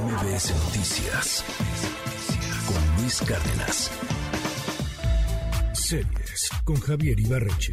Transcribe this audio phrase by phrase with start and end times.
[0.00, 1.44] MBS Noticias
[2.66, 3.90] con Luis Cárdenas.
[5.72, 7.72] Series con Javier Ibarreche.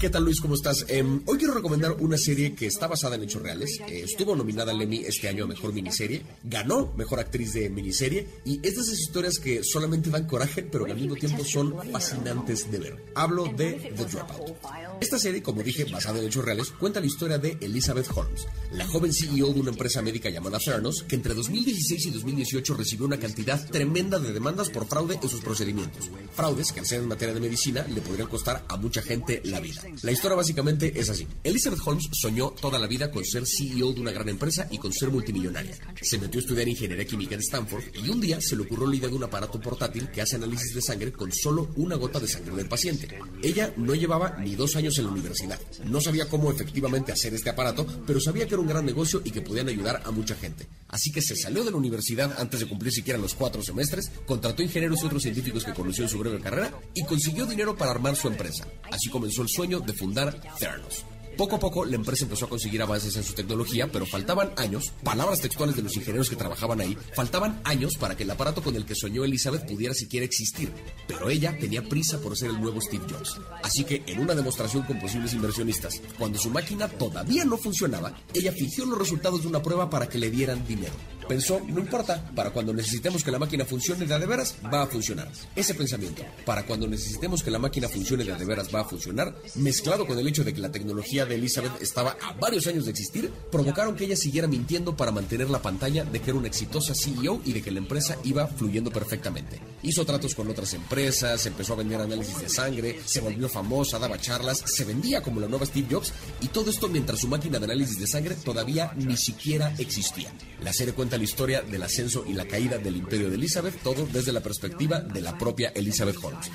[0.00, 0.40] ¿Qué tal Luis?
[0.40, 0.86] ¿Cómo estás?
[0.88, 3.78] Em, hoy quiero recomendar una serie que está basada en hechos reales.
[3.86, 6.22] Eh, estuvo nominada al Emmy este año a Mejor Miniserie.
[6.42, 8.26] Ganó Mejor Actriz de Miniserie.
[8.46, 13.04] Y es historias que solamente dan coraje, pero al mismo tiempo son fascinantes de ver.
[13.14, 14.56] Hablo de The Dropout.
[15.02, 18.86] Esta serie, como dije, basada en hechos reales, cuenta la historia de Elizabeth Holmes, la
[18.86, 23.18] joven CEO de una empresa médica llamada Theranos, que entre 2016 y 2018 recibió una
[23.18, 26.10] cantidad tremenda de demandas por fraude en sus procedimientos.
[26.34, 29.60] Fraudes que al ser en materia de medicina le podrían costar a mucha gente la
[29.60, 29.82] vida.
[30.02, 31.26] La historia básicamente es así.
[31.44, 34.92] Elizabeth Holmes soñó toda la vida con ser CEO de una gran empresa y con
[34.92, 35.76] ser multimillonaria.
[36.00, 38.96] Se metió a estudiar ingeniería química en Stanford y un día se le ocurrió la
[38.96, 42.28] idea de un aparato portátil que hace análisis de sangre con solo una gota de
[42.28, 43.08] sangre del paciente.
[43.42, 45.58] Ella no llevaba ni dos años en la universidad.
[45.84, 49.30] No sabía cómo efectivamente hacer este aparato, pero sabía que era un gran negocio y
[49.30, 50.66] que podían ayudar a mucha gente.
[50.88, 54.62] Así que se salió de la universidad antes de cumplir siquiera los cuatro semestres, contrató
[54.62, 58.16] ingenieros y otros científicos que conoció en su breve carrera y consiguió dinero para armar
[58.16, 58.66] su empresa.
[58.90, 61.04] Así comenzó el sueño de fundar Theranos.
[61.40, 64.92] Poco a poco la empresa empezó a conseguir avances en su tecnología, pero faltaban años,
[65.02, 68.76] palabras textuales de los ingenieros que trabajaban ahí, faltaban años para que el aparato con
[68.76, 70.70] el que soñó Elizabeth pudiera siquiera existir.
[71.06, 73.40] Pero ella tenía prisa por ser el nuevo Steve Jobs.
[73.62, 78.52] Así que en una demostración con posibles inversionistas, cuando su máquina todavía no funcionaba, ella
[78.52, 80.92] fingió los resultados de una prueba para que le dieran dinero.
[81.30, 84.82] Pensó, no importa, para cuando necesitemos que la máquina funcione de a de veras, va
[84.82, 85.30] a funcionar.
[85.54, 88.84] Ese pensamiento, para cuando necesitemos que la máquina funcione de a de veras, va a
[88.84, 92.84] funcionar, mezclado con el hecho de que la tecnología de Elizabeth estaba a varios años
[92.84, 96.48] de existir, provocaron que ella siguiera mintiendo para mantener la pantalla de que era una
[96.48, 99.60] exitosa CEO y de que la empresa iba fluyendo perfectamente.
[99.84, 104.18] Hizo tratos con otras empresas, empezó a vender análisis de sangre, se volvió famosa, daba
[104.18, 107.66] charlas, se vendía como la nueva Steve Jobs y todo esto mientras su máquina de
[107.66, 110.32] análisis de sangre todavía ni siquiera existía.
[110.60, 114.06] La serie cuenta la historia del ascenso y la caída del imperio de Elizabeth, todo
[114.10, 116.50] desde la perspectiva de la propia Elizabeth Holmes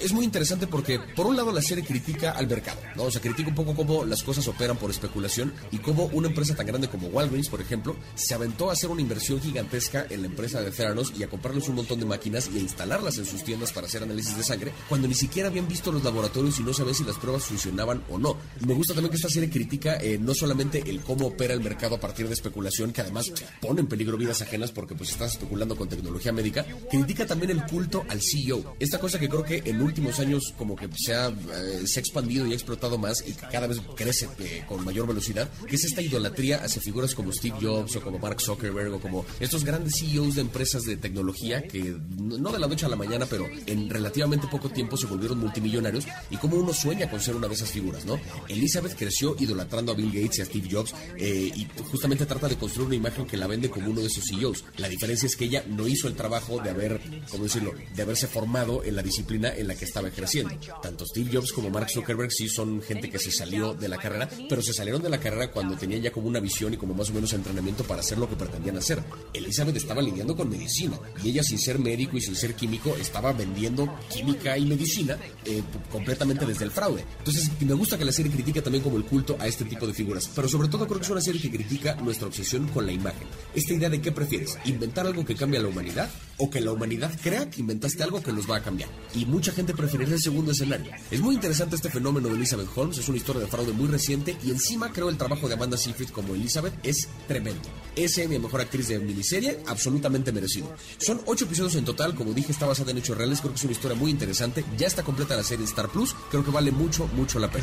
[0.00, 3.04] es muy interesante porque, por un lado, la serie critica al mercado, ¿no?
[3.04, 6.54] O sea, critica un poco cómo las cosas operan por especulación y cómo una empresa
[6.54, 10.28] tan grande como Walgreens, por ejemplo, se aventó a hacer una inversión gigantesca en la
[10.28, 13.44] empresa de Theranos y a comprarles un montón de máquinas y a instalarlas en sus
[13.44, 16.72] tiendas para hacer análisis de sangre, cuando ni siquiera habían visto los laboratorios y no
[16.72, 18.36] sabían si las pruebas funcionaban o no.
[18.66, 21.96] Me gusta también que esta serie critica eh, no solamente el cómo opera el mercado
[21.96, 25.76] a partir de especulación, que además pone en peligro vidas ajenas porque pues estás especulando
[25.76, 28.76] con tecnología médica, critica también el culto al CEO.
[28.78, 32.02] Esta cosa que creo que en últimos años como que se ha, eh, se ha
[32.02, 35.84] expandido y ha explotado más y cada vez crece eh, con mayor velocidad, que es
[35.84, 39.94] esta idolatría hacia figuras como Steve Jobs o como Mark Zuckerberg o como estos grandes
[39.98, 43.90] CEOs de empresas de tecnología que no de la noche a la mañana, pero en
[43.90, 47.70] relativamente poco tiempo se volvieron multimillonarios y como uno sueña con ser una de esas
[47.70, 48.18] figuras, ¿no?
[48.48, 52.56] Elizabeth creció idolatrando a Bill Gates y a Steve Jobs eh, y justamente trata de
[52.56, 54.64] construir una imagen que la vende como uno de esos CEOs.
[54.76, 57.00] La diferencia es que ella no hizo el trabajo de haber,
[57.30, 60.54] ¿cómo decirlo?, de haberse formado en la disciplina en la que estaba creciendo.
[60.82, 64.28] Tanto Steve Jobs como Mark Zuckerberg sí son gente que se salió de la carrera,
[64.48, 67.10] pero se salieron de la carrera cuando tenían ya como una visión y como más
[67.10, 69.02] o menos entrenamiento para hacer lo que pretendían hacer.
[69.32, 73.32] Elizabeth estaba lidiando con medicina y ella sin ser médico y sin ser químico estaba
[73.32, 77.04] vendiendo química y medicina eh, completamente desde el fraude.
[77.18, 79.94] Entonces me gusta que la serie critica también como el culto a este tipo de
[79.94, 82.92] figuras, pero sobre todo creo que es una serie que critica nuestra obsesión con la
[82.92, 83.26] imagen.
[83.54, 86.72] Esta idea de qué prefieres, inventar algo que cambie a la humanidad o que la
[86.72, 88.90] humanidad crea que inventaste algo que nos va a cambiar.
[89.14, 90.92] Y mucha gente preferiría el segundo escenario.
[91.10, 94.36] Es muy interesante este fenómeno de Elizabeth Holmes, es una historia de fraude muy reciente
[94.44, 97.68] y encima creo el trabajo de Amanda Seyfried como Elizabeth es tremendo.
[97.96, 100.72] Es mi mejor actriz de miniserie, absolutamente merecido.
[100.98, 103.64] Son ocho episodios en total, como dije, está basada en hechos reales, creo que es
[103.64, 104.64] una historia muy interesante.
[104.76, 107.62] Ya está completa la serie Star Plus, creo que vale mucho, mucho la pena.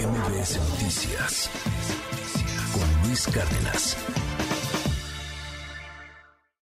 [0.00, 1.50] MBS Noticias
[2.72, 3.96] con Luis Cárdenas.